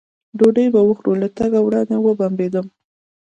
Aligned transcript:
ډوډۍ 0.37 0.67
به 0.73 0.81
وخورو، 0.87 1.13
له 1.21 1.27
تګه 1.37 1.59
وړاندې 1.61 1.95
ومبېدم. 1.99 2.65